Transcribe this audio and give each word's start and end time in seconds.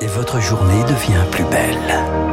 et 0.00 0.06
votre 0.06 0.40
journée 0.40 0.82
devient 0.84 1.24
plus 1.30 1.44
belle. 1.44 2.26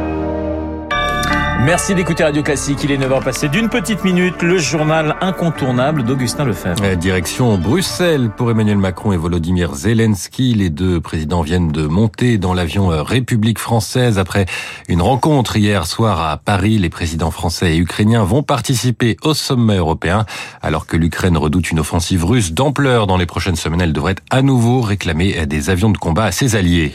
Merci 1.64 1.94
d'écouter 1.94 2.24
Radio 2.24 2.42
Classique. 2.42 2.80
Il 2.84 2.92
est 2.92 2.98
9h 2.98 3.24
passé 3.24 3.48
d'une 3.48 3.70
petite 3.70 4.04
minute. 4.04 4.42
Le 4.42 4.58
journal 4.58 5.16
incontournable 5.22 6.02
d'Augustin 6.02 6.44
Lefebvre. 6.44 6.82
Euh, 6.84 6.94
Direction 6.94 7.56
Bruxelles 7.56 8.28
pour 8.36 8.50
Emmanuel 8.50 8.76
Macron 8.76 9.12
et 9.12 9.16
Volodymyr 9.16 9.74
Zelensky. 9.74 10.52
Les 10.52 10.68
deux 10.68 11.00
présidents 11.00 11.40
viennent 11.40 11.72
de 11.72 11.86
monter 11.86 12.36
dans 12.36 12.52
l'avion 12.52 12.92
euh, 12.92 13.02
République 13.02 13.58
française 13.58 14.18
après 14.18 14.44
une 14.88 15.00
rencontre 15.00 15.56
hier 15.56 15.86
soir 15.86 16.20
à 16.20 16.36
Paris. 16.36 16.76
Les 16.78 16.90
présidents 16.90 17.30
français 17.30 17.76
et 17.76 17.78
ukrainiens 17.78 18.24
vont 18.24 18.42
participer 18.42 19.16
au 19.22 19.32
sommet 19.32 19.76
européen. 19.76 20.26
Alors 20.60 20.86
que 20.86 20.98
l'Ukraine 20.98 21.38
redoute 21.38 21.70
une 21.70 21.80
offensive 21.80 22.26
russe 22.26 22.52
d'ampleur 22.52 23.06
dans 23.06 23.16
les 23.16 23.26
prochaines 23.26 23.56
semaines, 23.56 23.80
elle 23.80 23.94
devrait 23.94 24.16
à 24.28 24.42
nouveau 24.42 24.82
réclamer 24.82 25.46
des 25.46 25.70
avions 25.70 25.88
de 25.88 25.96
combat 25.96 26.24
à 26.24 26.32
ses 26.32 26.56
alliés. 26.56 26.92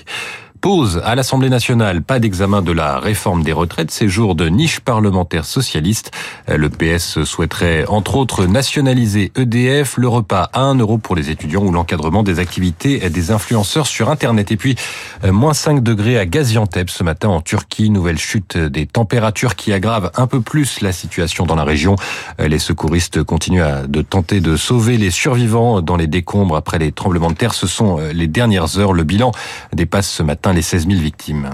Pause 0.61 1.01
à 1.05 1.15
l'Assemblée 1.15 1.49
nationale, 1.49 2.01
pas 2.01 2.19
d'examen 2.19 2.61
de 2.61 2.73
la 2.73 2.99
réforme 2.99 3.43
des 3.43 3.53
retraites, 3.53 3.91
séjour 3.91 4.35
de 4.35 4.49
niche 4.49 4.81
parlementaire 4.81 5.45
socialiste. 5.45 6.11
Le 6.47 6.67
PS 6.67 7.23
souhaiterait 7.23 7.85
entre 7.87 8.17
autres 8.17 8.45
nationaliser 8.45 9.31
EDF, 9.37 9.95
le 9.97 10.09
repas 10.09 10.49
à 10.51 10.63
1 10.63 10.75
euro 10.75 10.97
pour 10.97 11.15
les 11.15 11.29
étudiants 11.29 11.63
ou 11.63 11.71
l'encadrement 11.71 12.23
des 12.23 12.39
activités 12.39 13.09
des 13.09 13.31
influenceurs 13.31 13.87
sur 13.87 14.09
Internet. 14.09 14.51
Et 14.51 14.57
puis, 14.57 14.75
moins 15.23 15.53
5 15.53 15.81
degrés 15.81 16.19
à 16.19 16.25
Gaziantep 16.25 16.89
ce 16.89 17.03
matin 17.03 17.29
en 17.29 17.39
Turquie, 17.39 17.89
nouvelle 17.89 18.19
chute 18.19 18.57
des 18.57 18.85
températures 18.85 19.55
qui 19.55 19.71
aggrave 19.71 20.11
un 20.15 20.27
peu 20.27 20.41
plus 20.41 20.81
la 20.81 20.91
situation 20.91 21.45
dans 21.45 21.55
la 21.55 21.63
région. 21.63 21.95
Les 22.37 22.59
secouristes 22.59 23.23
continuent 23.23 23.63
à, 23.63 23.87
de 23.87 24.01
tenter 24.01 24.41
de 24.41 24.57
sauver 24.57 24.97
les 24.97 25.11
survivants 25.11 25.81
dans 25.81 25.95
les 25.95 26.07
décombres 26.07 26.57
après 26.57 26.79
les 26.79 26.91
tremblements 26.91 27.29
de 27.29 27.35
terre. 27.35 27.53
Ce 27.53 27.67
sont 27.67 27.99
euh, 27.99 28.11
les 28.11 28.27
dernières 28.27 28.77
heures. 28.77 28.93
Le 28.93 29.03
bilan 29.03 29.31
dépasse 29.73 30.09
ce 30.09 30.23
matin 30.23 30.48
les 30.53 30.61
16 30.61 30.87
000 30.87 30.99
victimes. 30.99 31.49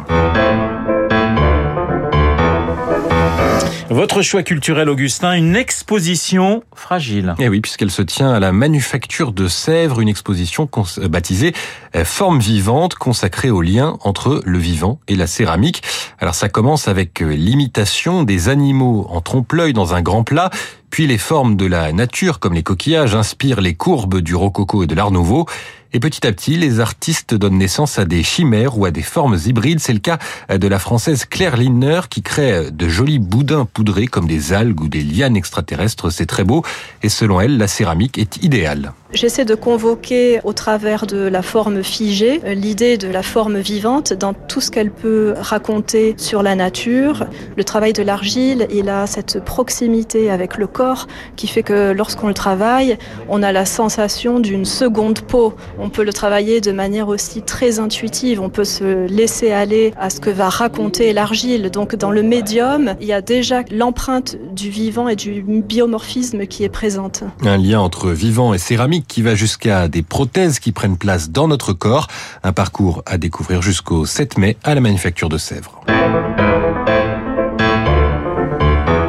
Votre 3.90 4.24
choix 4.24 4.41
culturel, 4.41 4.90
Augustin, 4.90 5.34
une 5.34 5.55
exposition 5.55 6.63
fragile. 6.74 7.35
Et 7.40 7.48
oui, 7.48 7.62
puisqu'elle 7.62 7.91
se 7.91 8.01
tient 8.01 8.32
à 8.32 8.40
la 8.40 8.51
Manufacture 8.51 9.32
de 9.32 9.48
Sèvres, 9.48 10.01
une 10.01 10.10
exposition 10.10 10.68
baptisée 11.04 11.54
euh, 11.96 12.04
Forme 12.04 12.40
vivante, 12.40 12.96
consacrée 12.96 13.51
au 13.51 13.62
lien 13.62 13.98
entre 14.01 14.41
le 14.43 14.57
vivant 14.57 14.99
et 15.07 15.16
la 15.16 15.27
céramique. 15.27 15.84
Alors 16.20 16.34
ça 16.34 16.49
commence 16.49 16.88
avec 16.88 17.21
euh, 17.21 17.35
l'imitation 17.35 18.23
des 18.23 18.49
animaux 18.49 19.05
en 19.10 19.21
trompe-l'œil 19.21 19.73
dans 19.73 19.93
un 19.93 20.01
grand 20.01 20.23
plat, 20.23 20.49
puis 20.96 21.07
les 21.07 21.18
formes 21.18 21.57
de 21.57 21.65
la 21.65 21.91
nature, 21.91 22.40
comme 22.40 22.54
les 22.54 22.63
coquillages, 22.63 23.15
inspirent 23.15 23.60
les 23.60 23.74
courbes 23.74 24.21
du 24.21 24.34
rococo 24.34 24.82
et 24.82 24.88
de 24.88 24.96
l'art 24.96 25.12
nouveau. 25.12 25.46
Et 25.91 25.99
petit 25.99 26.26
à 26.26 26.32
petit, 26.32 26.55
les 26.55 26.79
artistes 26.79 27.34
donnent 27.34 27.57
naissance 27.57 27.99
à 27.99 28.05
des 28.05 28.24
chimères 28.24 28.77
ou 28.77 28.85
à 28.85 28.91
des 28.91 29.01
formes 29.01 29.38
hybrides. 29.46 29.82
C'est 29.82 29.91
le 29.91 29.99
cas 29.99 30.20
de 30.48 30.68
la 30.70 30.79
française 30.79 31.26
Claire 31.26 31.57
Lindner 31.57 31.99
qui 32.10 32.21
crée 32.21 32.71
de 32.71 32.88
jolis 32.88 33.20
boudins 33.20 33.66
poudrés 33.66 34.07
comme 34.07 34.26
des 34.26 34.54
algues 34.54 34.79
ou 34.79 34.88
des 34.88 35.04
lianes 35.04 35.35
extraterrestres. 35.35 36.12
C'est 36.12 36.27
très 36.27 36.46
beau. 36.46 36.63
Et 37.04 37.10
selon 37.10 37.41
elle, 37.41 37.57
la 37.57 37.68
céramique 37.68 38.18
est 38.18 38.41
idéale. 38.41 38.93
J'essaie 39.16 39.46
de 39.46 39.55
convoquer 39.55 40.41
au 40.44 40.52
travers 40.52 41.08
de 41.08 41.20
la 41.20 41.41
forme 41.41 41.84
figée 41.84 42.41
l'idée 42.54 42.98
de 42.98 43.08
la 43.08 43.24
forme 43.24 43.60
vivante 43.60 44.12
dans 44.12 44.34
tout 44.34 44.60
ce 44.60 44.70
qu'elle 44.70 44.91
peut 44.91 45.35
raconter 45.40 46.16
sur 46.18 46.44
la 46.44 46.54
nature. 46.54 47.26
Le 47.55 47.63
travail 47.63 47.94
de 47.94 48.04
l'argile, 48.04 48.68
il 48.74 48.90
a 48.90 49.07
cette 49.07 49.41
proximité 49.46 50.30
avec 50.30 50.57
le 50.57 50.68
corps 50.68 51.07
qui 51.38 51.48
fait 51.48 51.63
que 51.63 51.94
lorsqu'on 51.94 52.27
le 52.27 52.34
travaille, 52.34 52.98
on 53.30 53.41
a 53.41 53.54
la 53.54 53.66
sensation 53.66 54.41
d'une 54.41 54.66
seconde 54.66 55.22
peau. 55.22 55.54
On 55.79 55.90
peut 55.90 56.04
le 56.04 56.12
travailler 56.12 56.60
de 56.60 56.74
manière 56.74 57.07
aussi 57.07 57.41
très 57.41 57.79
intuitive. 57.79 58.41
On 58.41 58.50
peut 58.50 58.66
se 58.66 59.07
laisser 59.07 59.50
aller 59.50 59.94
à 59.98 60.10
ce 60.10 60.20
que 60.20 60.29
va 60.29 60.50
raconter 60.50 61.13
l'argile. 61.13 61.72
Donc 61.72 61.96
dans 61.96 62.12
le 62.12 62.22
médium, 62.22 62.96
il 63.00 63.07
y 63.07 63.13
a 63.13 63.22
déjà 63.22 63.62
l'empreinte 63.72 64.35
du 64.53 64.69
vivant 64.69 65.07
et 65.07 65.16
du 65.16 65.41
biomorphisme 65.41 66.47
qui 66.47 66.66
est 66.66 66.69
présente. 66.69 67.23
Un 67.44 67.56
lien 67.56 67.79
entre 67.79 68.09
vivant 68.09 68.53
et 68.53 68.57
céramique 68.57 69.04
qui 69.07 69.21
va 69.21 69.35
jusqu'à 69.35 69.88
des 69.88 70.01
prothèses 70.01 70.59
qui 70.59 70.71
prennent 70.71 70.97
place 70.97 71.29
dans 71.29 71.47
notre 71.47 71.73
corps. 71.73 72.07
Un 72.43 72.53
parcours 72.53 73.03
à 73.05 73.17
découvrir 73.17 73.61
jusqu'au 73.61 74.05
7 74.05 74.38
mai 74.38 74.57
à 74.63 74.75
la 74.75 74.81
Manufacture 74.81 75.29
de 75.29 75.38
Sèvres. 75.38 75.81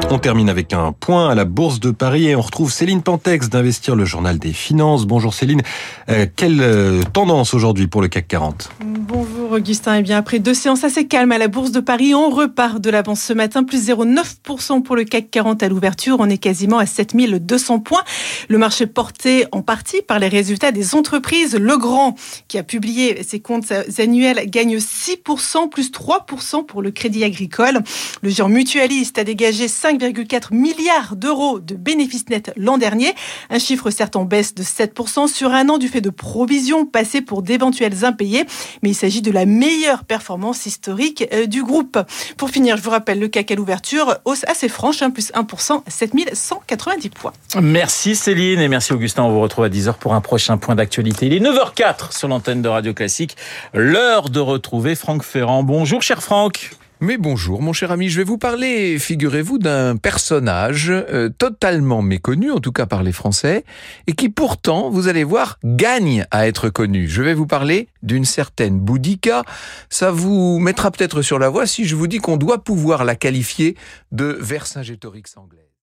On 0.09 0.19
termine 0.19 0.49
avec 0.49 0.73
un 0.73 0.93
point 0.93 1.29
à 1.29 1.35
la 1.35 1.45
Bourse 1.45 1.81
de 1.81 1.91
Paris 1.91 2.29
et 2.29 2.37
on 2.37 2.41
retrouve 2.41 2.71
Céline 2.71 3.03
Pentex 3.03 3.49
d'Investir 3.49 3.97
le 3.97 4.05
Journal 4.05 4.39
des 4.39 4.53
Finances. 4.53 5.05
Bonjour 5.05 5.35
Céline. 5.35 5.63
Euh, 6.09 6.27
quelle 6.35 6.61
euh, 6.61 7.03
tendance 7.13 7.55
aujourd'hui 7.55 7.89
pour 7.89 8.03
le 8.03 8.09
CAC 8.09 8.29
40 8.29 8.71
Bonjour 8.85 9.51
Augustin. 9.51 9.97
Et 9.97 9.99
eh 9.99 10.03
bien 10.03 10.17
après 10.17 10.39
deux 10.39 10.55
séances 10.55 10.85
assez 10.85 11.09
calmes 11.09 11.33
à 11.33 11.39
la 11.39 11.49
Bourse 11.49 11.73
de 11.73 11.81
Paris, 11.81 12.15
on 12.15 12.31
repart 12.31 12.81
de 12.81 12.89
l'avance 12.89 13.21
ce 13.21 13.33
matin, 13.33 13.65
plus 13.65 13.89
0,9% 13.89 14.83
pour 14.83 14.95
le 14.95 15.03
CAC 15.03 15.29
40 15.31 15.65
à 15.65 15.69
l'ouverture. 15.69 16.17
On 16.21 16.31
est 16.31 16.39
quasiment 16.39 16.79
à 16.79 16.87
7200 16.87 17.81
points. 17.81 18.05
Le 18.49 18.59
marché 18.59 18.87
porté 18.87 19.47
en 19.51 19.63
partie 19.63 20.03
par 20.03 20.21
les 20.21 20.29
résultats 20.29 20.71
des 20.71 20.95
entreprises. 20.95 21.57
Legrand, 21.57 22.15
qui 22.47 22.59
a 22.59 22.63
publié 22.63 23.25
ses 23.25 23.41
comptes 23.41 23.73
annuels, 23.99 24.49
gagne 24.49 24.77
6%, 24.77 25.69
plus 25.69 25.91
3% 25.91 26.65
pour 26.65 26.81
le 26.81 26.93
crédit 26.93 27.25
agricole. 27.25 27.81
Le 28.23 28.31
géant 28.31 28.49
mutualiste 28.49 29.19
a 29.19 29.25
dégagé 29.25 29.67
5 29.67 29.97
5,4 30.07 30.55
milliards 30.55 31.17
d'euros 31.17 31.59
de 31.59 31.75
bénéfices 31.75 32.29
nets 32.29 32.53
l'an 32.57 32.79
dernier, 32.79 33.15
un 33.51 33.59
chiffre 33.59 33.91
certes 33.91 34.17
en 34.17 34.25
baisse 34.25 34.55
de 34.55 34.63
7% 34.63 35.27
sur 35.27 35.51
un 35.51 35.69
an 35.69 35.79
du 35.79 35.89
fait 35.89 36.01
de 36.01 36.11
provisions 36.11 36.87
passées 36.87 37.21
pour 37.21 37.43
d'éventuels 37.43 38.05
impayés, 38.05 38.45
mais 38.83 38.91
il 38.91 38.95
s'agit 38.95 39.23
de 39.23 39.33
la 39.33 39.47
meilleure 39.47 40.05
performance 40.05 40.67
historique 40.67 41.27
euh, 41.33 41.47
du 41.47 41.63
groupe. 41.63 41.99
Pour 42.37 42.51
finir, 42.51 42.77
je 42.77 42.83
vous 42.83 42.91
rappelle 42.91 43.19
le 43.19 43.29
CAC 43.29 43.51
à 43.51 43.55
l'ouverture, 43.57 44.17
hausse 44.25 44.45
assez 44.47 44.69
franche, 44.69 45.03
hein, 45.03 45.11
plus 45.11 45.33
1%, 45.33 45.83
7190 45.89 47.09
points. 47.11 47.33
Merci 47.61 48.15
Céline 48.15 48.61
et 48.61 48.69
merci 48.69 48.93
Augustin. 48.93 49.25
On 49.25 49.33
vous 49.33 49.41
retrouve 49.41 49.65
à 49.65 49.69
10h 49.69 49.95
pour 49.95 50.15
un 50.15 50.21
prochain 50.21 50.57
point 50.57 50.77
d'actualité. 50.77 51.27
Il 51.27 51.33
est 51.33 51.41
9h04 51.41 52.17
sur 52.17 52.29
l'antenne 52.29 52.63
de 52.63 52.69
Radio 52.69 52.95
Classique. 52.95 53.37
L'heure 53.75 54.31
de 54.31 54.41
retrouver 54.41 54.95
Franck 54.95 55.25
Ferrand. 55.25 55.63
Bonjour 55.63 56.03
cher 56.03 56.23
Franck. 56.23 56.71
Mais 57.01 57.19
bonjour 57.19 57.61
mon 57.61 57.75
cher 57.75 57.93
ami, 57.93 58.09
je 58.09 58.17
vais 58.17 58.25
vous 58.25 58.39
parler, 58.39 58.99
figurez-vous, 58.99 59.59
d'un 59.59 59.99
personnage 59.99 60.89
euh, 60.89 61.29
totalement 61.29 62.01
méconnu, 62.01 62.51
en 62.51 62.59
tout 62.59 62.73
cas 62.73 62.87
par 62.87 63.03
les 63.03 63.13
Français, 63.13 63.67
et 64.07 64.15
qui 64.15 64.31
pourtant, 64.31 64.89
vous 64.89 65.07
allez 65.07 65.23
voir, 65.23 65.59
gagne 65.63 66.25
à 66.31 66.49
être 66.49 66.71
connu. 66.71 67.07
Je 67.07 67.21
vais 67.21 67.35
vous 67.35 67.47
parler 67.47 67.89
d'une 68.03 68.25
certaine 68.25 68.81
Boudica. 68.81 69.45
Ça 69.91 70.11
vous 70.11 70.59
mettra 70.59 70.91
peut-être 70.91 71.21
sur 71.21 71.39
la 71.39 71.51
voie 71.51 71.67
si 71.67 71.85
je 71.85 71.97
vous 71.97 72.07
dis 72.07 72.17
qu'on 72.17 72.39
doit 72.39 72.65
pouvoir 72.65 73.05
la 73.05 73.15
qualifier 73.15 73.77
de 74.11 74.39
Vercingétorix 74.41 75.37
anglaise. 75.37 75.66